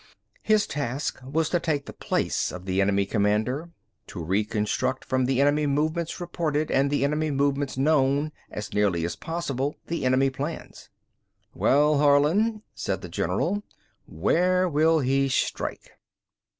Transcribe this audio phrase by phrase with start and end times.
[0.41, 3.69] His task was to take the place of the enemy commander,
[4.07, 9.15] to reconstruct from the enemy movements reported and the enemy movements known as nearly as
[9.15, 10.89] possible the enemy plans.
[11.53, 13.61] "Well, Harlin," said the general,
[14.07, 15.91] "Where will he strike?"